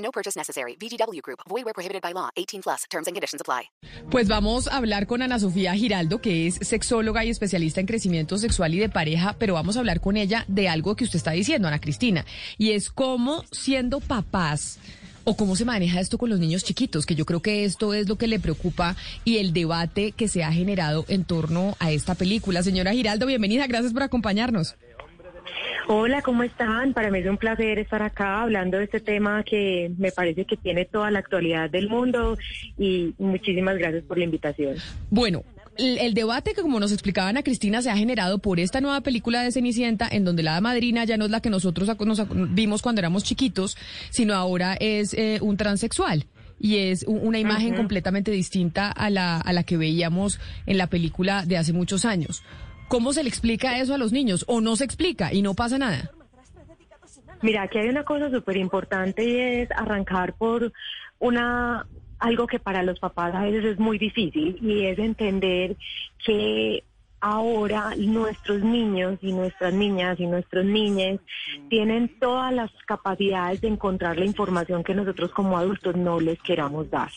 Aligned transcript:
No 0.00 0.10
purchase 0.10 0.36
necessary. 0.36 0.76
VGW 0.76 1.22
Group. 1.22 1.40
Void 1.48 1.64
where 1.64 1.74
prohibited 1.74 2.02
by 2.02 2.12
law. 2.12 2.30
18 2.36 2.62
plus. 2.62 2.84
Terms 2.90 3.06
and 3.06 3.14
conditions 3.14 3.40
apply. 3.40 3.70
Pues 4.10 4.28
vamos 4.28 4.66
a 4.66 4.76
hablar 4.76 5.06
con 5.06 5.22
Ana 5.22 5.38
Sofía 5.38 5.74
Giraldo, 5.74 6.20
que 6.20 6.46
es 6.46 6.56
sexóloga 6.62 7.24
y 7.24 7.30
especialista 7.30 7.80
en 7.80 7.86
crecimiento 7.86 8.38
sexual 8.38 8.74
y 8.74 8.78
de 8.78 8.88
pareja, 8.88 9.36
pero 9.38 9.54
vamos 9.54 9.76
a 9.76 9.80
hablar 9.80 10.00
con 10.00 10.16
ella 10.16 10.44
de 10.48 10.68
algo 10.68 10.96
que 10.96 11.04
usted 11.04 11.16
está 11.16 11.30
diciendo, 11.30 11.68
Ana 11.68 11.80
Cristina, 11.80 12.24
y 12.58 12.72
es 12.72 12.90
cómo 12.90 13.44
siendo 13.52 14.00
papás 14.00 14.78
o 15.24 15.36
cómo 15.36 15.54
se 15.54 15.64
maneja 15.64 16.00
esto 16.00 16.18
con 16.18 16.30
los 16.30 16.40
niños 16.40 16.64
chiquitos, 16.64 17.06
que 17.06 17.14
yo 17.14 17.24
creo 17.26 17.40
que 17.40 17.64
esto 17.64 17.94
es 17.94 18.08
lo 18.08 18.16
que 18.16 18.26
le 18.26 18.40
preocupa 18.40 18.96
y 19.24 19.38
el 19.38 19.52
debate 19.52 20.12
que 20.12 20.28
se 20.28 20.42
ha 20.42 20.52
generado 20.52 21.04
en 21.08 21.24
torno 21.24 21.76
a 21.78 21.90
esta 21.92 22.14
película. 22.14 22.62
Señora 22.62 22.92
Giraldo, 22.92 23.26
bienvenida, 23.26 23.66
gracias 23.66 23.92
por 23.92 24.02
acompañarnos. 24.02 24.76
Hola, 25.92 26.22
¿cómo 26.22 26.44
están? 26.44 26.92
Para 26.92 27.10
mí 27.10 27.18
es 27.18 27.26
un 27.26 27.36
placer 27.36 27.80
estar 27.80 28.00
acá 28.00 28.42
hablando 28.42 28.78
de 28.78 28.84
este 28.84 29.00
tema 29.00 29.42
que 29.42 29.90
me 29.98 30.12
parece 30.12 30.44
que 30.44 30.56
tiene 30.56 30.84
toda 30.84 31.10
la 31.10 31.18
actualidad 31.18 31.68
del 31.68 31.88
mundo 31.88 32.38
y 32.78 33.12
muchísimas 33.18 33.76
gracias 33.76 34.04
por 34.04 34.16
la 34.16 34.22
invitación. 34.22 34.76
Bueno, 35.10 35.42
el, 35.76 36.14
debate 36.14 36.54
que 36.54 36.62
como 36.62 36.78
nos 36.78 36.92
explicaban 36.92 37.36
a 37.38 37.42
Cristina 37.42 37.82
se 37.82 37.90
ha 37.90 37.96
generado 37.96 38.38
por 38.38 38.60
esta 38.60 38.80
nueva 38.80 39.00
película 39.00 39.42
de 39.42 39.50
Cenicienta 39.50 40.06
en 40.08 40.24
donde 40.24 40.44
la 40.44 40.60
madrina 40.60 41.04
ya 41.04 41.16
no 41.16 41.24
es 41.24 41.32
la 41.32 41.40
que 41.40 41.50
nosotros 41.50 41.90
nos 42.06 42.54
vimos 42.54 42.82
cuando 42.82 43.00
éramos 43.00 43.24
chiquitos, 43.24 43.76
sino 44.10 44.34
ahora 44.34 44.76
es 44.78 45.12
eh, 45.14 45.40
un 45.42 45.56
transexual. 45.56 46.24
Y 46.60 46.76
es 46.76 47.04
una 47.08 47.40
imagen 47.40 47.74
completamente 47.74 48.30
distinta 48.30 48.92
a 48.92 49.10
la, 49.10 49.38
a 49.38 49.52
la 49.52 49.64
que 49.64 49.78
veíamos 49.78 50.38
en 50.66 50.78
la 50.78 50.86
película 50.86 51.44
de 51.46 51.56
hace 51.56 51.72
muchos 51.72 52.04
años. 52.04 52.44
¿Cómo 52.90 53.12
se 53.12 53.22
le 53.22 53.28
explica 53.28 53.78
eso 53.78 53.94
a 53.94 53.98
los 53.98 54.10
niños? 54.10 54.44
¿O 54.48 54.60
no 54.60 54.74
se 54.74 54.84
explica 54.84 55.32
y 55.32 55.42
no 55.42 55.54
pasa 55.54 55.78
nada? 55.78 56.10
Mira, 57.40 57.62
aquí 57.62 57.78
hay 57.78 57.88
una 57.88 58.02
cosa 58.02 58.28
súper 58.32 58.56
importante 58.56 59.22
y 59.22 59.36
es 59.36 59.70
arrancar 59.70 60.34
por 60.34 60.72
una 61.20 61.86
algo 62.18 62.48
que 62.48 62.58
para 62.58 62.82
los 62.82 62.98
papás 62.98 63.32
a 63.32 63.44
veces 63.44 63.64
es 63.64 63.78
muy 63.78 63.96
difícil 63.96 64.58
y 64.60 64.86
es 64.86 64.98
entender 64.98 65.76
que 66.26 66.82
ahora 67.20 67.94
nuestros 67.96 68.60
niños 68.60 69.20
y 69.22 69.32
nuestras 69.34 69.72
niñas 69.72 70.18
y 70.18 70.26
nuestros 70.26 70.64
niños 70.64 71.20
tienen 71.68 72.18
todas 72.18 72.52
las 72.52 72.72
capacidades 72.88 73.60
de 73.60 73.68
encontrar 73.68 74.18
la 74.18 74.24
información 74.24 74.82
que 74.82 74.96
nosotros 74.96 75.30
como 75.30 75.56
adultos 75.56 75.94
no 75.94 76.18
les 76.18 76.42
queramos 76.42 76.90
dar. 76.90 77.10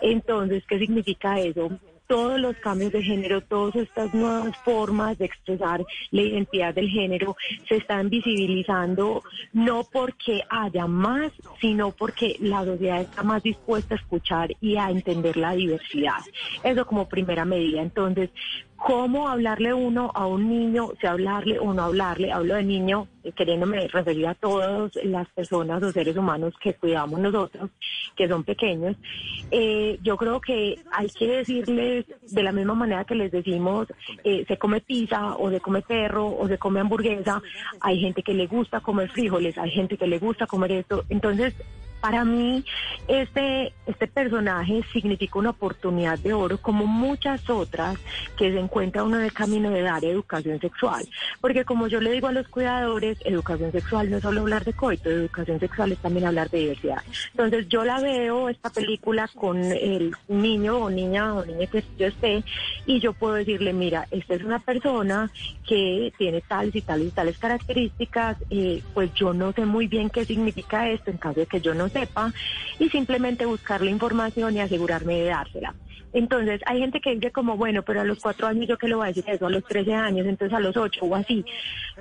Entonces, 0.00 0.62
¿qué 0.68 0.78
significa 0.78 1.40
eso? 1.40 1.68
Todos 2.06 2.38
los 2.40 2.56
cambios 2.56 2.92
de 2.92 3.02
género, 3.02 3.40
todas 3.40 3.76
estas 3.76 4.14
nuevas 4.14 4.56
formas 4.64 5.18
de 5.18 5.26
expresar 5.26 5.84
la 6.10 6.22
identidad 6.22 6.74
del 6.74 6.88
género 6.88 7.36
se 7.68 7.76
están 7.76 8.08
visibilizando 8.10 9.22
no 9.52 9.84
porque 9.84 10.42
haya 10.48 10.86
más, 10.86 11.32
sino 11.60 11.90
porque 11.90 12.36
la 12.40 12.64
sociedad 12.64 13.02
está 13.02 13.22
más 13.22 13.42
dispuesta 13.42 13.94
a 13.94 13.98
escuchar 13.98 14.50
y 14.60 14.76
a 14.76 14.90
entender 14.90 15.36
la 15.36 15.52
diversidad. 15.52 16.20
Eso 16.62 16.86
como 16.86 17.08
primera 17.08 17.44
medida. 17.44 17.82
Entonces, 17.82 18.30
¿cómo 18.86 19.28
hablarle 19.28 19.74
uno 19.74 20.12
a 20.14 20.26
un 20.26 20.48
niño? 20.48 20.90
Si 21.00 21.08
hablarle 21.08 21.58
o 21.58 21.74
no 21.74 21.82
hablarle, 21.82 22.30
hablo 22.30 22.54
de 22.54 22.62
niño 22.62 23.08
eh, 23.24 23.32
queriéndome 23.32 23.88
referir 23.88 24.28
a 24.28 24.34
todas 24.34 24.94
las 25.02 25.28
personas 25.30 25.82
o 25.82 25.90
seres 25.90 26.16
humanos 26.16 26.54
que 26.62 26.74
cuidamos 26.74 27.18
nosotros, 27.18 27.70
que 28.14 28.28
son 28.28 28.44
pequeños. 28.44 28.96
Eh, 29.50 29.98
yo 30.04 30.16
creo 30.16 30.40
que 30.40 30.78
hay 30.92 31.08
que 31.08 31.26
decirles 31.26 32.04
de 32.30 32.42
la 32.44 32.52
misma 32.52 32.74
manera 32.74 33.04
que 33.04 33.16
les 33.16 33.32
decimos 33.32 33.88
eh, 34.22 34.44
se 34.46 34.56
come 34.56 34.80
pizza 34.80 35.34
o 35.34 35.50
se 35.50 35.60
come 35.60 35.82
perro 35.82 36.28
o 36.28 36.46
se 36.46 36.56
come 36.56 36.78
hamburguesa, 36.78 37.42
hay 37.80 37.98
gente 37.98 38.22
que 38.22 38.34
le 38.34 38.46
gusta 38.46 38.80
comer 38.80 39.10
frijoles, 39.10 39.58
hay 39.58 39.70
gente 39.70 39.96
que 39.96 40.06
le 40.06 40.20
gusta 40.20 40.46
comer 40.46 40.70
esto. 40.70 41.04
Entonces, 41.08 41.54
para 42.06 42.24
mí, 42.24 42.64
este, 43.08 43.72
este 43.84 44.06
personaje 44.06 44.80
significa 44.92 45.40
una 45.40 45.50
oportunidad 45.50 46.16
de 46.20 46.34
oro, 46.34 46.56
como 46.56 46.86
muchas 46.86 47.50
otras 47.50 47.98
que 48.38 48.52
se 48.52 48.60
encuentra 48.60 49.02
uno 49.02 49.16
en 49.16 49.24
el 49.24 49.32
camino 49.32 49.70
de 49.70 49.82
dar 49.82 50.04
educación 50.04 50.60
sexual. 50.60 51.04
Porque 51.40 51.64
como 51.64 51.88
yo 51.88 52.00
le 52.00 52.12
digo 52.12 52.28
a 52.28 52.32
los 52.32 52.46
cuidadores, 52.46 53.18
educación 53.24 53.72
sexual 53.72 54.08
no 54.08 54.18
es 54.18 54.22
solo 54.22 54.42
hablar 54.42 54.64
de 54.64 54.72
coito, 54.72 55.10
educación 55.10 55.58
sexual 55.58 55.90
es 55.90 55.98
también 55.98 56.26
hablar 56.26 56.48
de 56.48 56.58
diversidad. 56.58 57.02
Entonces 57.32 57.68
yo 57.68 57.84
la 57.84 57.98
veo, 57.98 58.50
esta 58.50 58.70
película, 58.70 59.28
con 59.34 59.64
el 59.64 60.14
niño 60.28 60.76
o 60.76 60.90
niña 60.90 61.34
o 61.34 61.44
niña 61.44 61.66
que 61.66 61.82
yo 61.98 62.06
esté, 62.06 62.44
y 62.86 63.00
yo 63.00 63.14
puedo 63.14 63.34
decirle, 63.34 63.72
mira, 63.72 64.06
esta 64.12 64.34
es 64.34 64.44
una 64.44 64.60
persona 64.60 65.28
que 65.66 66.12
tiene 66.16 66.40
tales 66.42 66.76
y 66.76 66.82
tales 66.82 67.08
y 67.08 67.10
tales 67.10 67.36
características, 67.38 68.36
eh, 68.50 68.80
pues 68.94 69.12
yo 69.14 69.34
no 69.34 69.50
sé 69.52 69.66
muy 69.66 69.88
bien 69.88 70.08
qué 70.08 70.24
significa 70.24 70.88
esto 70.88 71.10
en 71.10 71.16
caso 71.16 71.40
de 71.40 71.46
que 71.46 71.60
yo 71.60 71.74
no 71.74 71.88
sepa, 71.98 72.32
y 72.78 72.88
simplemente 72.90 73.46
buscar 73.46 73.80
la 73.80 73.90
información 73.90 74.56
y 74.56 74.60
asegurarme 74.60 75.14
de 75.20 75.26
dársela. 75.26 75.74
Entonces, 76.12 76.60
hay 76.66 76.80
gente 76.80 77.00
que 77.00 77.14
dice 77.14 77.30
como, 77.30 77.56
bueno, 77.56 77.82
pero 77.82 78.00
a 78.00 78.04
los 78.04 78.20
cuatro 78.20 78.46
años 78.46 78.66
yo 78.66 78.78
que 78.78 78.88
le 78.88 78.94
voy 78.94 79.04
a 79.04 79.08
decir 79.08 79.24
eso, 79.28 79.46
a 79.46 79.50
los 79.50 79.64
trece 79.64 79.94
años, 79.94 80.26
entonces 80.26 80.56
a 80.56 80.60
los 80.60 80.76
ocho 80.76 81.04
o 81.04 81.14
así. 81.14 81.44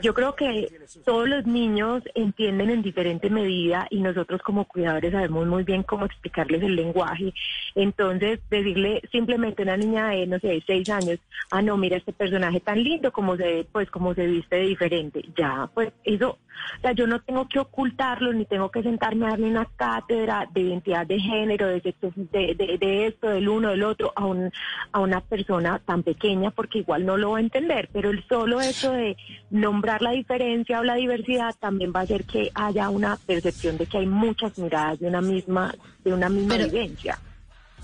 Yo 0.02 0.14
creo 0.14 0.36
que 0.36 0.70
todos 1.04 1.28
los 1.28 1.46
niños 1.46 2.04
entienden 2.14 2.70
en 2.70 2.82
diferente 2.82 3.30
medida 3.30 3.88
y 3.90 4.02
nosotros 4.02 4.42
como 4.42 4.66
cuidadores 4.66 5.12
sabemos 5.12 5.48
muy 5.48 5.64
bien 5.64 5.84
cómo 5.84 6.06
explicarles 6.06 6.64
el 6.64 6.76
lenguaje. 6.76 7.34
Entonces, 7.76 8.40
decirle 8.50 9.02
simplemente 9.12 9.62
a 9.62 9.66
una 9.66 9.78
niña 9.78 10.10
de, 10.10 10.28
no 10.28 10.40
sé, 10.40 10.64
seis 10.66 10.90
años, 10.90 11.20
ah, 11.52 11.62
no, 11.62 11.78
mira 11.78 11.98
este 11.98 12.14
personaje 12.14 12.60
tan 12.60 12.84
lindo, 12.84 13.12
como 13.12 13.36
se, 13.38 13.68
pues, 13.72 13.90
como 13.90 14.14
se 14.14 14.28
viste 14.28 14.58
de 14.58 14.68
diferente. 14.68 15.22
Ya, 15.36 15.70
pues, 15.74 15.92
eso, 16.04 16.38
o 16.78 16.82
sea, 16.82 16.92
yo 16.94 17.08
no 17.08 17.22
tengo 17.22 17.48
que 17.48 17.60
ocultarlo, 17.60 18.34
ni 18.34 18.46
tengo 18.46 18.70
que 18.70 18.84
sentarme 18.84 19.26
a 19.26 19.30
darle 19.32 19.48
una 19.48 19.66
cátedra 19.76 20.48
de 20.54 20.62
identidad 20.62 21.06
de 21.06 21.20
género, 21.20 21.68
de, 21.68 21.82
sexo, 21.82 22.12
de 22.16 23.08
esto, 23.08 23.30
del 23.30 23.50
uno, 23.50 23.70
del 23.70 23.84
otro, 23.84 23.94
a, 24.16 24.25
un, 24.25 24.51
a 24.91 25.00
una 25.00 25.22
persona 25.22 25.79
tan 25.79 26.03
pequeña, 26.03 26.51
porque 26.51 26.79
igual 26.79 27.06
no 27.06 27.17
lo 27.17 27.31
va 27.31 27.38
a 27.38 27.41
entender. 27.41 27.89
Pero 27.91 28.09
el 28.09 28.23
solo 28.28 28.61
hecho 28.61 28.91
de 28.91 29.17
nombrar 29.50 30.01
la 30.01 30.11
diferencia 30.11 30.79
o 30.79 30.83
la 30.83 30.95
diversidad 30.95 31.56
también 31.59 31.91
va 31.95 32.01
a 32.01 32.03
hacer 32.03 32.23
que 32.25 32.51
haya 32.53 32.89
una 32.89 33.17
percepción 33.25 33.78
de 33.78 33.85
que 33.85 33.97
hay 34.00 34.06
muchas 34.06 34.57
miradas 34.57 35.00
de 35.00 35.07
una 35.07 35.22
misma, 35.22 35.73
de 36.03 36.13
una 36.13 36.29
misma 36.29 36.56
Pero- 36.56 36.69
vivencia. 36.69 37.19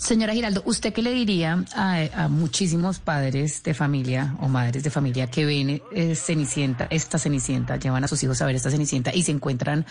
Señora 0.01 0.33
Giraldo, 0.33 0.63
¿usted 0.65 0.93
qué 0.93 1.03
le 1.03 1.11
diría 1.11 1.63
a, 1.75 2.27
muchísimos 2.27 2.97
padres 2.97 3.61
de 3.61 3.75
familia 3.75 4.35
o 4.41 4.47
madres 4.47 4.83
de 4.83 4.89
familia 4.89 5.27
que 5.27 5.45
ven 5.45 5.79
eh, 5.93 6.15
Cenicienta, 6.15 6.87
esta 6.89 7.19
Cenicienta, 7.19 7.77
llevan 7.77 8.03
a 8.03 8.07
sus 8.07 8.23
hijos 8.23 8.41
a 8.41 8.47
ver 8.47 8.55
esta 8.55 8.71
Cenicienta 8.71 9.13
y 9.13 9.21
se 9.21 9.31
encuentran 9.31 9.85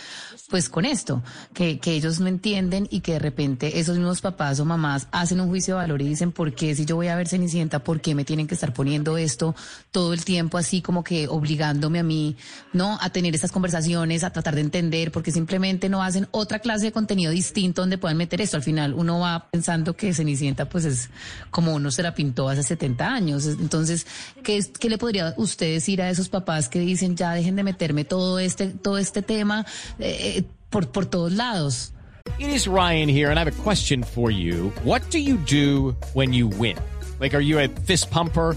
pues 0.51 0.69
con 0.69 0.85
esto, 0.85 1.23
que, 1.55 1.79
que 1.79 1.93
ellos 1.93 2.19
no 2.19 2.27
entienden 2.27 2.89
y 2.91 3.03
que 3.03 3.13
de 3.13 3.19
repente 3.21 3.79
esos 3.79 3.99
mismos 3.99 4.21
papás 4.21 4.59
o 4.59 4.65
mamás 4.65 5.07
hacen 5.13 5.41
un 5.41 5.49
juicio 5.49 5.75
de 5.75 5.83
valor 5.83 6.03
y 6.03 6.09
dicen, 6.09 6.33
¿por 6.33 6.57
qué 6.57 6.75
si 6.75 6.85
yo 6.85 6.97
voy 6.97 7.07
a 7.07 7.15
ver 7.15 7.29
Cenicienta, 7.29 7.79
por 7.79 8.01
qué 8.01 8.17
me 8.17 8.25
tienen 8.25 8.49
que 8.49 8.55
estar 8.55 8.73
poniendo 8.73 9.17
esto 9.17 9.55
todo 9.93 10.13
el 10.13 10.25
tiempo 10.25 10.59
así 10.59 10.83
como 10.83 11.05
que 11.05 11.29
obligándome 11.29 12.01
a 12.01 12.03
mí, 12.03 12.37
¿no? 12.73 12.99
A 13.01 13.11
tener 13.11 13.33
estas 13.37 13.53
conversaciones, 13.53 14.25
a 14.25 14.31
tratar 14.31 14.57
de 14.57 14.63
entender, 14.63 15.13
porque 15.13 15.31
simplemente 15.31 15.89
no 15.89 16.03
hacen 16.03 16.27
otra 16.33 16.59
clase 16.59 16.87
de 16.87 16.93
contenido 16.93 17.31
distinto 17.31 17.83
donde 17.83 17.97
puedan 17.97 18.17
meter 18.17 18.41
esto. 18.41 18.57
Al 18.57 18.65
final 18.65 18.93
uno 18.93 19.21
va 19.21 19.49
pensando 19.53 19.95
que 20.01 20.15
Cenicienta 20.15 20.69
pues 20.69 20.87
es 20.87 21.11
como 21.51 21.75
uno 21.75 21.91
se 21.91 22.03
la 22.03 22.15
pintó 22.15 22.49
hace 22.49 22.63
70 22.63 23.07
años. 23.07 23.47
Entonces, 23.47 24.07
¿qué, 24.43 24.65
qué 24.79 24.89
le 24.89 24.97
podría 24.97 25.35
usted 25.37 25.75
decir 25.75 26.01
a 26.01 26.09
esos 26.09 26.31
papás 26.31 26.69
que 26.71 26.81
dicen 26.81 27.17
ya 27.17 27.35
dejen 27.35 27.55
de 27.55 27.63
meterme 27.63 28.05
todo 28.05 28.39
este, 28.39 28.69
todo 28.69 28.97
este 28.97 29.21
tema 29.21 29.67
eh, 29.99 30.45
por, 30.71 30.91
por 30.91 31.05
todos 31.05 31.33
lados? 31.33 31.93
It 32.39 32.49
is 32.49 32.67
Ryan 32.67 33.09
here, 33.09 33.31
and 33.31 33.39
I 33.39 33.45
have 33.45 33.49
a 33.49 33.63
question 33.63 34.03
for 34.03 34.31
you. 34.31 34.73
What 34.85 35.03
do 35.11 35.19
you 35.19 35.37
do 35.37 35.97
when 36.15 36.33
you 36.33 36.49
win? 36.49 36.77
Like, 37.19 37.35
are 37.35 37.43
you 37.43 37.59
a 37.59 37.69
fist 37.69 38.11
pumper? 38.11 38.57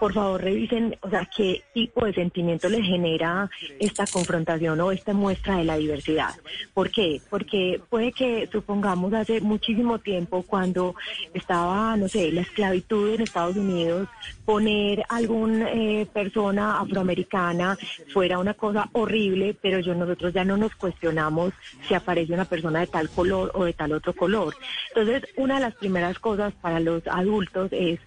por 0.00 0.14
favor 0.14 0.42
revisen, 0.42 0.96
o 1.02 1.10
sea, 1.10 1.28
qué 1.36 1.62
tipo 1.74 2.06
de 2.06 2.14
sentimiento 2.14 2.70
les 2.70 2.82
genera 2.84 3.50
esta 3.78 4.06
confrontación 4.06 4.80
o 4.80 4.90
esta 4.92 5.12
muestra 5.12 5.58
de 5.58 5.64
la 5.64 5.76
diversidad. 5.76 6.34
¿Por 6.72 6.90
qué? 6.90 7.20
Porque 7.28 7.78
puede 7.90 8.10
que, 8.12 8.48
supongamos, 8.50 9.12
hace 9.12 9.42
muchísimo 9.42 9.98
tiempo, 9.98 10.42
cuando 10.42 10.94
estaba, 11.34 11.98
no 11.98 12.08
sé, 12.08 12.32
la 12.32 12.40
esclavitud 12.40 13.14
en 13.14 13.20
Estados 13.20 13.56
Unidos, 13.56 14.08
poner 14.46 15.04
alguna 15.10 15.68
persona 16.14 16.80
afroamericana 16.80 17.76
fuera 18.12 18.38
una 18.38 18.54
cosa 18.54 18.88
horrible, 18.92 19.54
pero 19.60 19.80
yo 19.80 19.94
nosotros 19.94 20.32
ya 20.32 20.44
no 20.44 20.56
nos 20.56 20.74
cuestionamos 20.76 21.52
si 21.86 21.92
aparece 21.92 22.32
una 22.32 22.46
persona 22.46 22.80
de 22.80 22.86
tal 22.86 23.10
color 23.10 23.50
o 23.54 23.64
de 23.64 23.74
tal 23.74 23.92
otro 23.92 24.14
color. 24.14 24.54
Entonces, 24.88 25.28
una 25.36 25.56
de 25.56 25.60
las 25.60 25.74
primeras 25.74 26.18
cosas 26.18 26.54
para 26.54 26.80
los 26.80 27.06
adultos 27.06 27.68
es 27.72 28.00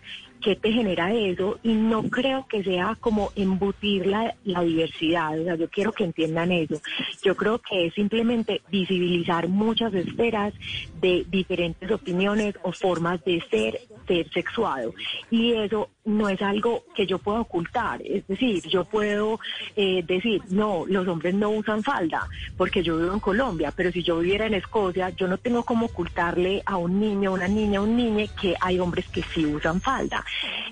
qué 0.43 0.55
te 0.55 0.71
genera 0.71 1.13
eso 1.13 1.59
y 1.63 1.73
no 1.73 2.03
creo 2.03 2.45
que 2.47 2.63
sea 2.63 2.95
como 2.99 3.31
embutir 3.35 4.05
la, 4.05 4.35
la, 4.43 4.61
diversidad, 4.61 5.39
o 5.39 5.43
sea, 5.43 5.55
yo 5.55 5.69
quiero 5.69 5.91
que 5.91 6.03
entiendan 6.03 6.51
eso. 6.51 6.81
Yo 7.23 7.35
creo 7.35 7.59
que 7.59 7.87
es 7.87 7.93
simplemente 7.93 8.61
visibilizar 8.69 9.47
muchas 9.47 9.93
esferas 9.93 10.53
de 11.01 11.25
diferentes 11.29 11.89
opiniones 11.89 12.55
o 12.61 12.71
formas 12.71 13.23
de 13.23 13.41
ser, 13.49 13.79
ser 14.07 14.29
sexuado. 14.31 14.93
Y 15.31 15.53
eso 15.53 15.89
no 16.05 16.27
es 16.29 16.41
algo 16.41 16.83
que 16.95 17.05
yo 17.05 17.17
pueda 17.17 17.39
ocultar, 17.39 18.01
es 18.01 18.27
decir, 18.27 18.61
yo 18.67 18.83
puedo 18.83 19.39
eh, 19.75 20.03
decir, 20.05 20.41
no, 20.49 20.85
los 20.87 21.07
hombres 21.07 21.33
no 21.33 21.49
usan 21.49 21.81
falda, 21.83 22.27
porque 22.57 22.83
yo 22.83 22.97
vivo 22.97 23.13
en 23.13 23.19
Colombia, 23.19 23.73
pero 23.75 23.91
si 23.91 24.03
yo 24.03 24.19
viviera 24.19 24.45
en 24.45 24.53
Escocia, 24.53 25.09
yo 25.11 25.27
no 25.27 25.37
tengo 25.37 25.63
como 25.63 25.85
ocultarle 25.85 26.61
a 26.65 26.77
un 26.77 26.99
niño, 26.99 27.33
una 27.33 27.47
niña, 27.47 27.81
un 27.81 27.95
niño 27.95 28.25
que 28.39 28.55
hay 28.59 28.79
hombres 28.79 29.07
que 29.07 29.23
sí 29.33 29.45
usan 29.45 29.79
falda. 29.81 30.23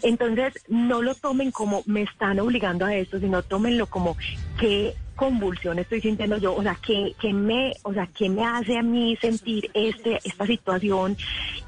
Entonces, 0.01 0.53
no 0.67 1.01
lo 1.01 1.15
tomen 1.15 1.51
como 1.51 1.83
me 1.85 2.03
están 2.03 2.39
obligando 2.39 2.85
a 2.85 2.95
esto, 2.95 3.19
sino 3.19 3.41
tómenlo 3.41 3.87
como 3.87 4.17
que 4.59 4.95
convulsión 5.15 5.77
estoy 5.77 6.01
sintiendo 6.01 6.37
yo, 6.37 6.55
o 6.55 6.63
sea, 6.63 6.75
que, 6.75 7.13
que 7.19 7.31
me, 7.31 7.73
o 7.83 7.93
sea, 7.93 8.07
que 8.07 8.27
me 8.27 8.43
hace 8.43 8.77
a 8.77 8.81
mí 8.81 9.15
sentir 9.21 9.69
este, 9.73 10.19
esta 10.23 10.47
situación 10.47 11.15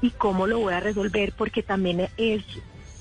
y 0.02 0.10
cómo 0.10 0.46
lo 0.46 0.58
voy 0.58 0.74
a 0.74 0.80
resolver, 0.80 1.32
porque 1.36 1.62
también 1.62 2.08
es 2.16 2.42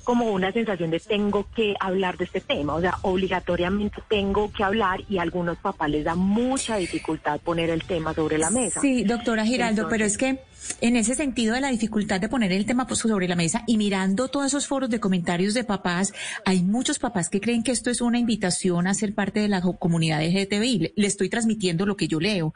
como 0.04 0.32
una 0.32 0.52
sensación 0.52 0.92
de 0.92 1.00
tengo 1.00 1.48
que 1.56 1.76
hablar 1.80 2.18
de 2.18 2.26
este 2.26 2.42
tema, 2.42 2.76
o 2.76 2.82
sea, 2.82 2.98
obligatoriamente 3.02 4.02
tengo 4.10 4.52
que 4.52 4.64
hablar 4.64 5.02
y 5.10 5.18
a 5.18 5.22
algunos 5.22 5.58
papás 5.58 5.90
les 5.90 6.04
da 6.04 6.16
mucha 6.16 6.78
dificultad 6.78 7.40
poner 7.40 7.70
el 7.70 7.84
tema 7.84 8.14
sobre 8.14 8.38
la 8.38 8.50
mesa. 8.50 8.82
Sí, 8.82 9.04
doctora 9.04 9.46
Giraldo, 9.46 9.84
Entonces, 9.84 9.92
pero 9.92 10.06
es 10.06 10.18
que 10.18 10.53
en 10.82 10.96
ese 10.96 11.16
sentido 11.16 11.56
de 11.56 11.62
la 11.62 11.70
dificultad 11.70 12.20
de 12.20 12.30
poner 12.30 12.52
el 12.52 12.66
tema 12.66 12.88
sobre 12.96 13.28
la 13.28 13.36
mesa 13.36 13.64
y 13.66 13.78
mirando 13.78 14.28
todos 14.28 14.48
esos 14.48 14.68
foros 14.68 14.90
de 14.90 15.00
comentarios 15.00 15.54
de 15.54 15.64
papás, 15.64 16.14
hay 16.46 16.62
muchos 16.62 17.00
papás 17.00 17.30
que 17.30 17.42
creen 17.42 17.64
que 17.64 17.72
esto 17.72 17.90
es 17.90 18.02
una 18.02 18.20
invitación 18.20 18.88
a 18.88 18.94
ser 18.94 19.14
parte 19.14 19.40
de 19.40 19.48
la 19.48 19.62
comunidad 19.62 20.22
LGTBI. 20.24 20.80
Le, 20.80 20.94
le 20.96 21.08
estoy 21.08 21.30
transmitiendo 21.30 21.86
lo 21.86 21.98
que 21.98 22.08
yo 22.08 22.20
leo. 22.20 22.54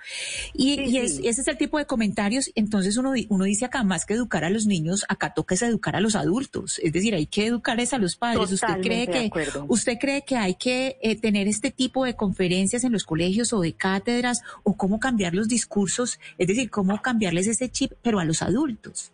Y, 0.53 0.75
sí, 0.75 0.81
y 0.85 0.97
es, 0.97 1.15
sí. 1.15 1.27
ese 1.27 1.41
es 1.41 1.47
el 1.47 1.57
tipo 1.57 1.77
de 1.77 1.85
comentarios. 1.85 2.51
Entonces 2.55 2.97
uno, 2.97 3.13
uno 3.29 3.43
dice 3.45 3.65
acá, 3.65 3.83
más 3.83 4.05
que 4.05 4.13
educar 4.13 4.43
a 4.43 4.49
los 4.49 4.65
niños, 4.65 5.05
acá 5.09 5.33
toca 5.33 5.55
es 5.55 5.61
educar 5.61 5.95
a 5.95 6.01
los 6.01 6.15
adultos. 6.15 6.79
Es 6.83 6.93
decir, 6.93 7.15
hay 7.15 7.25
que 7.25 7.47
educar 7.47 7.79
es 7.79 7.93
a 7.93 7.97
los 7.97 8.15
padres. 8.15 8.49
Totalmente 8.49 9.07
¿Usted 9.07 9.31
cree 9.31 9.31
que, 9.31 9.59
usted 9.67 9.97
cree 9.99 10.21
que 10.23 10.35
hay 10.35 10.55
que 10.55 10.97
eh, 11.01 11.15
tener 11.19 11.47
este 11.47 11.71
tipo 11.71 12.05
de 12.05 12.15
conferencias 12.15 12.83
en 12.83 12.91
los 12.91 13.03
colegios 13.03 13.53
o 13.53 13.61
de 13.61 13.73
cátedras 13.73 14.41
o 14.63 14.75
cómo 14.77 14.99
cambiar 14.99 15.33
los 15.33 15.47
discursos? 15.47 16.19
Es 16.37 16.47
decir, 16.47 16.69
cómo 16.69 17.01
cambiarles 17.01 17.47
ese 17.47 17.69
chip 17.69 17.93
pero 18.01 18.19
a 18.19 18.25
los 18.25 18.41
adultos. 18.41 19.11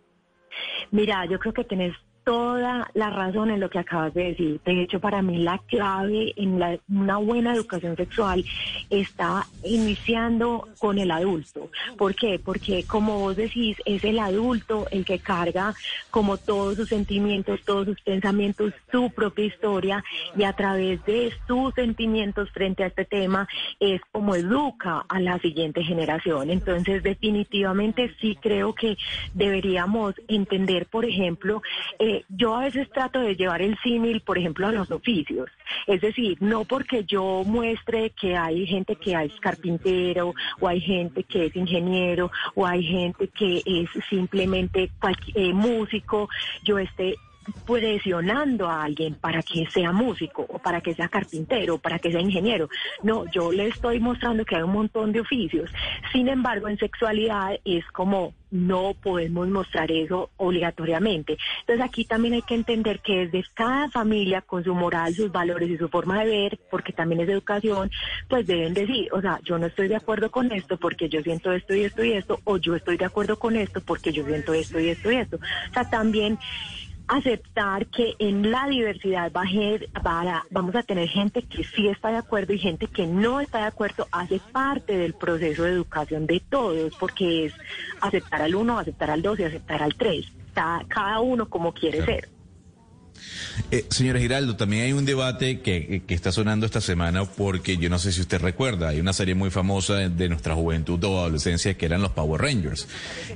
Mira, 0.90 1.24
yo 1.26 1.38
creo 1.38 1.52
que 1.54 1.64
tenés 1.64 1.94
toda 2.24 2.90
la 2.94 3.10
razón 3.10 3.50
en 3.50 3.60
lo 3.60 3.70
que 3.70 3.78
acabas 3.78 4.14
de 4.14 4.24
decir. 4.24 4.60
De 4.64 4.82
hecho, 4.82 5.00
para 5.00 5.22
mí 5.22 5.38
la 5.38 5.58
clave 5.58 6.32
en 6.36 6.58
la, 6.58 6.78
una 6.88 7.18
buena 7.18 7.54
educación 7.54 7.96
sexual 7.96 8.44
está 8.90 9.46
iniciando 9.62 10.68
con 10.78 10.98
el 10.98 11.10
adulto. 11.10 11.70
¿Por 11.96 12.14
qué? 12.14 12.40
Porque 12.42 12.84
como 12.84 13.18
vos 13.20 13.36
decís, 13.36 13.76
es 13.84 14.02
el 14.04 14.18
adulto 14.18 14.86
el 14.90 15.04
que 15.04 15.18
carga 15.18 15.74
como 16.10 16.36
todos 16.36 16.76
sus 16.76 16.88
sentimientos, 16.88 17.60
todos 17.64 17.86
sus 17.86 18.00
pensamientos, 18.00 18.72
su 18.90 19.10
propia 19.10 19.44
historia 19.44 20.04
y 20.36 20.44
a 20.44 20.52
través 20.54 21.04
de 21.04 21.32
sus 21.46 21.74
sentimientos 21.74 22.50
frente 22.50 22.84
a 22.84 22.86
este 22.86 23.04
tema 23.04 23.48
es 23.80 24.00
como 24.12 24.34
educa 24.34 25.04
a 25.08 25.20
la 25.20 25.38
siguiente 25.38 25.82
generación. 25.82 26.50
Entonces, 26.50 27.02
definitivamente 27.02 28.14
sí 28.20 28.38
creo 28.40 28.74
que 28.74 28.96
deberíamos 29.34 30.14
entender, 30.28 30.86
por 30.86 31.04
ejemplo, 31.04 31.62
eh, 31.98 32.13
yo 32.28 32.54
a 32.54 32.64
veces 32.64 32.90
trato 32.90 33.20
de 33.20 33.36
llevar 33.36 33.62
el 33.62 33.76
símil, 33.82 34.20
por 34.20 34.38
ejemplo, 34.38 34.66
a 34.66 34.72
los 34.72 34.90
oficios. 34.90 35.50
Es 35.86 36.00
decir, 36.00 36.36
no 36.40 36.64
porque 36.64 37.04
yo 37.04 37.42
muestre 37.44 38.10
que 38.10 38.36
hay 38.36 38.66
gente 38.66 38.96
que 38.96 39.12
es 39.12 39.38
carpintero, 39.40 40.34
o 40.60 40.68
hay 40.68 40.80
gente 40.80 41.24
que 41.24 41.46
es 41.46 41.56
ingeniero, 41.56 42.30
o 42.54 42.66
hay 42.66 42.82
gente 42.82 43.28
que 43.28 43.62
es 43.64 43.88
simplemente 44.08 44.90
eh, 45.34 45.52
músico, 45.52 46.28
yo 46.62 46.78
esté 46.78 47.14
presionando 47.66 48.68
a 48.68 48.84
alguien 48.84 49.14
para 49.14 49.42
que 49.42 49.66
sea 49.70 49.92
músico 49.92 50.46
o 50.48 50.58
para 50.58 50.80
que 50.80 50.94
sea 50.94 51.08
carpintero 51.08 51.74
o 51.74 51.78
para 51.78 51.98
que 51.98 52.10
sea 52.10 52.20
ingeniero. 52.20 52.68
No, 53.02 53.24
yo 53.30 53.52
le 53.52 53.68
estoy 53.68 54.00
mostrando 54.00 54.44
que 54.44 54.56
hay 54.56 54.62
un 54.62 54.72
montón 54.72 55.12
de 55.12 55.20
oficios. 55.20 55.70
Sin 56.12 56.28
embargo, 56.28 56.68
en 56.68 56.78
sexualidad 56.78 57.58
es 57.64 57.84
como 57.92 58.34
no 58.54 58.94
podemos 59.02 59.48
mostrar 59.48 59.90
eso 59.90 60.30
obligatoriamente. 60.36 61.36
Entonces 61.60 61.84
aquí 61.84 62.04
también 62.04 62.34
hay 62.34 62.42
que 62.42 62.54
entender 62.54 63.00
que 63.00 63.26
desde 63.26 63.44
cada 63.52 63.90
familia, 63.90 64.42
con 64.42 64.62
su 64.62 64.74
moral, 64.74 65.12
sus 65.12 65.32
valores 65.32 65.68
y 65.68 65.76
su 65.76 65.88
forma 65.88 66.22
de 66.22 66.30
ver, 66.30 66.60
porque 66.70 66.92
también 66.92 67.20
es 67.22 67.28
educación, 67.28 67.90
pues 68.28 68.46
deben 68.46 68.72
decir, 68.72 69.08
o 69.12 69.20
sea, 69.20 69.40
yo 69.42 69.58
no 69.58 69.66
estoy 69.66 69.88
de 69.88 69.96
acuerdo 69.96 70.30
con 70.30 70.52
esto 70.52 70.76
porque 70.76 71.08
yo 71.08 71.20
siento 71.22 71.50
esto 71.52 71.74
y 71.74 71.82
esto 71.82 72.04
y 72.04 72.12
esto, 72.12 72.38
o 72.44 72.56
yo 72.58 72.76
estoy 72.76 72.96
de 72.96 73.06
acuerdo 73.06 73.40
con 73.40 73.56
esto 73.56 73.80
porque 73.84 74.12
yo 74.12 74.24
siento 74.24 74.54
esto 74.54 74.78
y 74.78 74.88
esto 74.88 75.10
y 75.10 75.16
esto. 75.16 75.36
O 75.70 75.72
sea, 75.72 75.90
también 75.90 76.38
aceptar 77.06 77.86
que 77.86 78.14
en 78.18 78.50
la 78.50 78.66
diversidad 78.66 79.30
va 79.32 79.42
a, 79.42 80.44
vamos 80.50 80.74
a 80.74 80.82
tener 80.82 81.08
gente 81.08 81.42
que 81.42 81.64
sí 81.64 81.88
está 81.88 82.10
de 82.10 82.16
acuerdo 82.16 82.52
y 82.52 82.58
gente 82.58 82.86
que 82.86 83.06
no 83.06 83.40
está 83.40 83.58
de 83.58 83.66
acuerdo, 83.66 84.08
hace 84.10 84.40
parte 84.52 84.96
del 84.96 85.14
proceso 85.14 85.64
de 85.64 85.70
educación 85.70 86.26
de 86.26 86.40
todos, 86.40 86.94
porque 86.96 87.46
es 87.46 87.54
aceptar 88.00 88.42
al 88.42 88.54
uno, 88.54 88.78
aceptar 88.78 89.10
al 89.10 89.22
dos 89.22 89.38
y 89.38 89.44
aceptar 89.44 89.82
al 89.82 89.94
tres, 89.94 90.26
está 90.48 90.84
cada 90.88 91.20
uno 91.20 91.48
como 91.48 91.72
quiere 91.72 91.98
claro. 91.98 92.12
ser. 92.12 92.33
Eh, 93.70 93.86
señora 93.90 94.20
Giraldo, 94.20 94.56
también 94.56 94.84
hay 94.84 94.92
un 94.92 95.04
debate 95.04 95.60
que, 95.60 96.02
que, 96.06 96.14
está 96.14 96.32
sonando 96.32 96.66
esta 96.66 96.80
semana 96.80 97.24
porque 97.24 97.76
yo 97.76 97.88
no 97.88 97.98
sé 97.98 98.12
si 98.12 98.20
usted 98.20 98.40
recuerda, 98.40 98.88
hay 98.88 99.00
una 99.00 99.12
serie 99.12 99.34
muy 99.34 99.50
famosa 99.50 100.08
de 100.08 100.28
nuestra 100.28 100.54
juventud 100.54 101.02
o 101.04 101.20
adolescencia 101.20 101.74
que 101.76 101.86
eran 101.86 102.02
los 102.02 102.12
Power 102.12 102.40
Rangers. 102.40 102.88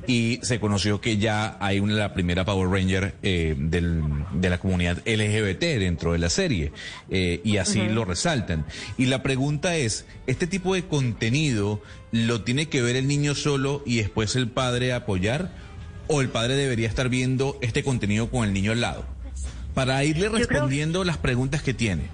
Y 0.07 0.41
se 0.43 0.61
conoció 0.61 1.01
que 1.01 1.19
ya 1.19 1.57
hay 1.61 1.81
una, 1.81 1.95
la 1.95 2.15
primera 2.15 2.45
Power 2.45 2.69
Ranger 2.69 3.15
eh, 3.23 3.55
del, 3.59 4.03
de 4.33 4.51
la 4.51 4.59
comunidad 4.59 4.99
LGBT 5.07 5.61
dentro 5.79 6.13
de 6.13 6.19
la 6.19 6.31
serie. 6.31 6.73
Eh, 7.11 7.41
y 7.45 7.57
así 7.59 7.81
uh 7.81 7.85
-huh. 7.85 7.93
lo 7.93 8.05
resaltan. 8.05 8.65
Y 8.97 9.07
la 9.07 9.23
pregunta 9.23 9.77
es, 9.77 10.07
¿este 10.27 10.47
tipo 10.47 10.75
de 10.75 10.85
contenido 10.85 11.83
lo 12.13 12.43
tiene 12.43 12.69
que 12.69 12.83
ver 12.83 12.97
el 12.97 13.07
niño 13.07 13.35
solo 13.35 13.83
y 13.87 13.97
después 13.97 14.37
el 14.37 14.49
padre 14.49 14.93
apoyar? 14.93 15.51
¿O 16.11 16.23
el 16.23 16.31
padre 16.31 16.55
debería 16.55 16.89
estar 16.89 17.11
viendo 17.11 17.59
este 17.61 17.85
contenido 17.85 18.31
con 18.31 18.47
el 18.47 18.55
niño 18.55 18.73
al 18.73 18.81
lado? 18.81 19.18
Para 19.79 20.03
irle 20.03 20.29
respondiendo 20.29 20.99
creo... 20.99 21.05
las 21.05 21.19
preguntas 21.19 21.63
que 21.63 21.73
tiene. 21.73 22.09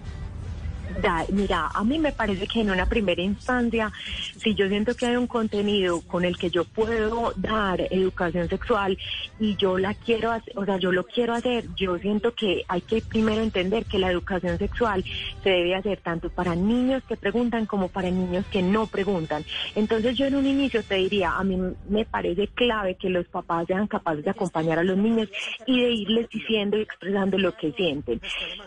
Da- 1.02 1.26
mira, 1.28 1.70
a 1.74 1.82
mí 1.84 1.98
me 1.98 2.12
parece 2.12 2.46
que 2.46 2.60
en 2.60 2.70
una 2.70 2.86
primera 2.86 3.20
instancia, 3.22 3.92
si 4.36 4.54
yo 4.54 4.68
siento 4.68 4.94
que 4.94 5.06
hay 5.06 5.16
un 5.16 5.26
contenido 5.26 6.00
con 6.02 6.24
el 6.24 6.36
que 6.36 6.50
yo 6.50 6.64
puedo 6.64 7.32
dar 7.36 7.80
educación 7.90 8.48
sexual 8.48 8.96
y 9.40 9.56
yo 9.56 9.78
la 9.78 9.94
quiero 9.94 10.32
o 10.54 10.64
sea, 10.64 10.76
yo 10.78 10.92
lo 10.92 11.04
quiero 11.04 11.34
hacer, 11.34 11.64
yo 11.76 11.98
siento 11.98 12.34
que 12.34 12.64
hay 12.68 12.80
que 12.82 13.00
primero 13.02 13.42
entender 13.42 13.86
que 13.86 13.98
la 13.98 14.10
educación 14.10 14.58
sexual 14.58 15.04
se 15.42 15.50
debe 15.50 15.74
hacer 15.74 16.00
tanto 16.00 16.30
para 16.30 16.54
niños 16.54 17.02
que 17.08 17.16
preguntan 17.16 17.66
como 17.66 17.88
para 17.88 18.10
niños 18.10 18.44
que 18.50 18.62
no 18.62 18.86
preguntan. 18.86 19.44
Entonces 19.74 20.16
yo 20.16 20.26
en 20.26 20.36
un 20.36 20.46
inicio 20.46 20.82
te 20.82 20.96
diría, 20.96 21.32
a 21.36 21.44
mí 21.44 21.58
me 21.88 22.04
parece 22.04 22.48
clave 22.48 22.94
que 22.96 23.10
los 23.10 23.26
papás 23.26 23.66
sean 23.66 23.86
capaces 23.86 24.24
de 24.24 24.30
acompañar 24.30 24.78
a 24.78 24.84
los 24.84 24.96
niños 24.96 25.28
y 25.66 25.80
de 25.80 25.90
irles 25.90 26.28
diciendo 26.28 26.78
y 26.78 26.82
expresando 26.82 27.38
lo 27.38 27.52
que 27.56 27.72
sienten. 27.72 28.20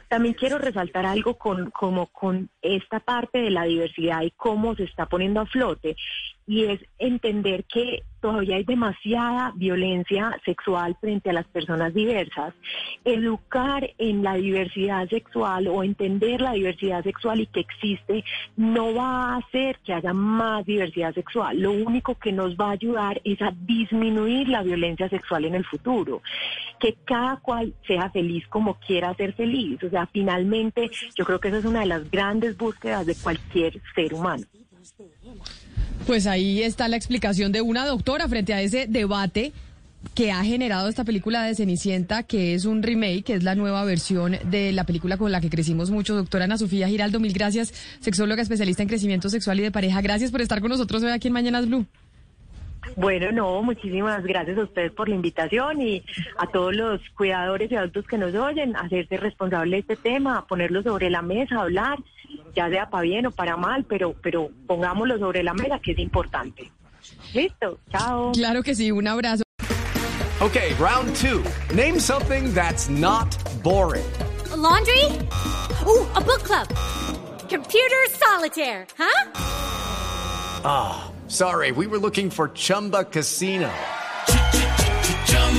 También 0.08 0.34
quiero 0.34 0.58
resaltar 0.58 1.06
algo 1.06 1.36
con, 1.36 1.72
como 1.72 2.08
con 2.20 2.50
esta 2.64 3.00
parte 3.00 3.38
de 3.38 3.52
la 3.52 3.66
diversidad 3.66 4.24
y 4.24 4.32
cómo 4.32 4.74
se 4.76 4.86
está 4.86 5.06
poniendo 5.06 5.42
a 5.42 5.46
flote 5.46 5.96
y 6.48 6.64
es 6.64 6.80
entender 6.98 7.66
que 7.66 8.04
todavía 8.22 8.56
hay 8.56 8.64
demasiada 8.64 9.52
violencia 9.56 10.40
sexual 10.46 10.96
frente 11.00 11.30
a 11.30 11.34
las 11.34 11.46
personas 11.48 11.94
diversas. 11.94 12.54
Educar 13.04 13.94
en 13.98 14.24
la 14.24 14.36
diversidad 14.36 15.08
sexual 15.10 15.68
o 15.68 15.84
entender 15.84 16.42
la 16.42 16.54
diversidad 16.54 17.04
sexual 17.04 17.42
y 17.42 17.48
que 17.48 17.60
existe 17.60 18.24
no 18.56 18.96
va 18.96 19.34
a 19.34 19.38
hacer 19.38 19.80
que 19.86 19.94
haya 19.94 20.14
más 20.14 20.66
diversidad 20.66 21.14
sexual. 21.14 21.60
Lo 21.60 21.72
único 21.72 22.16
que 22.16 22.32
nos 22.32 22.56
va 22.56 22.70
a 22.70 22.72
ayudar 22.72 23.22
es 23.26 23.42
a 23.42 23.54
disminuir 23.66 24.48
la 24.48 24.64
violencia 24.64 25.10
sexual 25.10 25.46
en 25.46 25.56
el 25.56 25.66
futuro. 25.66 26.22
Que 26.80 26.96
cada 27.06 27.38
cual 27.38 27.74
sea 27.86 28.10
feliz 28.10 28.48
como 28.48 28.76
quiera 28.76 29.14
ser 29.16 29.34
feliz. 29.34 29.84
O 29.84 29.90
sea, 29.90 30.08
finalmente 30.08 30.90
yo 31.16 31.26
creo 31.26 31.40
que 31.40 31.50
esa 31.50 31.58
es 31.58 31.66
una 31.66 31.82
de 31.82 31.88
las 31.88 32.10
grandes 32.10 32.58
búsquedas 32.58 33.06
de 33.06 33.16
cualquier 33.16 33.82
ser 33.94 34.14
humano. 34.14 34.46
Pues 36.06 36.28
ahí 36.28 36.62
está 36.62 36.88
la 36.88 36.96
explicación 36.96 37.52
de 37.52 37.62
una 37.62 37.86
doctora 37.86 38.28
frente 38.28 38.54
a 38.54 38.62
ese 38.62 38.88
debate 38.88 39.52
que 40.14 40.32
ha 40.32 40.44
generado 40.44 40.88
esta 40.88 41.04
película 41.04 41.44
de 41.44 41.56
Cenicienta, 41.56 42.24
que 42.24 42.54
es 42.54 42.66
un 42.66 42.84
remake, 42.84 43.24
que 43.24 43.34
es 43.34 43.44
la 43.44 43.56
nueva 43.56 43.84
versión 43.84 44.38
de 44.46 44.72
la 44.72 44.86
película 44.86 45.18
con 45.18 45.32
la 45.32 45.42
que 45.42 45.50
crecimos 45.50 45.92
mucho. 45.92 46.16
Doctora 46.16 46.46
Ana 46.46 46.58
Sofía 46.58 46.88
Giraldo, 46.88 47.20
mil 47.20 47.34
gracias, 47.34 47.74
sexóloga 48.00 48.42
especialista 48.42 48.84
en 48.84 48.90
crecimiento 48.90 49.30
sexual 49.30 49.60
y 49.60 49.64
de 49.64 49.72
pareja. 49.72 50.02
Gracias 50.02 50.32
por 50.32 50.42
estar 50.42 50.62
con 50.62 50.70
nosotros 50.70 51.04
hoy 51.04 51.12
aquí 51.12 51.28
en 51.28 51.34
Mañanas 51.34 51.68
Blue. 51.68 51.86
Bueno, 52.96 53.32
no, 53.32 53.62
muchísimas 53.62 54.24
gracias 54.24 54.58
a 54.58 54.64
ustedes 54.64 54.92
por 54.92 55.10
la 55.10 55.16
invitación 55.16 55.82
y 55.82 56.04
a 56.38 56.48
todos 56.48 56.76
los 56.76 57.02
cuidadores 57.16 57.72
y 57.72 57.76
adultos 57.76 58.08
que 58.08 58.18
nos 58.18 58.34
oyen, 58.34 58.76
hacerse 58.76 59.18
responsable 59.18 59.76
de 59.76 59.80
este 59.82 59.96
tema, 59.98 60.48
ponerlo 60.48 60.82
sobre 60.84 61.10
la 61.10 61.22
mesa, 61.22 61.62
hablar, 61.62 62.00
ya 62.58 62.70
sea 62.70 62.90
para 62.90 63.04
bien 63.04 63.28
o 63.28 63.32
para 63.32 63.56
mal, 63.56 63.86
pero, 63.86 64.16
pero 64.22 64.50
pongámoslo 64.66 65.20
sobre 65.20 65.44
la 65.44 65.54
mesa, 65.54 65.80
que 65.80 65.92
es 65.92 66.00
importante. 66.00 66.72
Listo, 67.34 67.80
chao. 67.92 68.32
Claro 68.34 68.64
que 68.64 68.74
sí, 68.74 68.92
un 68.92 69.08
abrazo. 69.08 69.44
Okay, 70.42 70.74
round 70.76 71.16
two. 71.16 71.44
Name 71.76 72.00
something 72.00 72.54
that's 72.54 72.90
not 72.90 73.30
boring. 73.64 74.06
A 74.52 74.58
laundry? 74.58 75.06
Ooh, 75.86 76.06
a 76.16 76.22
book 76.22 76.44
club. 76.44 76.68
Computer 77.48 78.06
solitaire, 78.10 78.88
huh? 78.98 79.32
Ah, 80.66 81.12
sorry, 81.28 81.72
we 81.72 81.86
were 81.86 82.00
looking 82.00 82.30
for 82.32 82.50
Chumba 82.50 83.04
Casino. 83.06 83.70